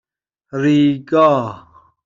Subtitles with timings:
[0.61, 1.29] ریگا